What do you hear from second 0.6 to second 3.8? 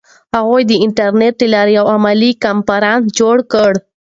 د انټرنیټ له لارې یو علمي کنفرانس جوړ کړ.